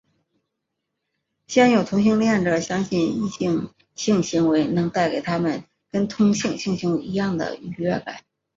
[1.45, 8.23] 鲜有同性恋者相信异性性行为能带给他们跟同性性行为一样的愉悦感。